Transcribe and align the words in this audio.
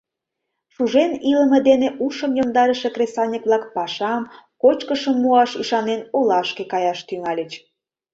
Шужен 0.73 1.11
илыме 1.31 1.59
дене 1.69 1.89
ушым 2.05 2.31
йомдарыше 2.37 2.89
кресаньык-влак, 2.95 3.63
пашам, 3.75 4.23
кочкышым 4.61 5.15
муаш 5.23 5.51
ӱшанен, 5.61 6.01
олашке 6.17 6.63
каяш 6.71 6.99
тӱҥальыч. 7.07 7.51